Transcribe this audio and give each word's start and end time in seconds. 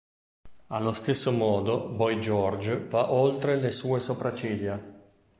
Allo 0.69 0.93
stesso 0.93 1.29
modo, 1.31 1.87
Boy 1.89 2.17
George 2.17 2.87
va 2.87 3.11
oltre 3.11 3.57
le 3.57 3.69
sue 3.71 3.99
sopracciglia! 3.99 4.81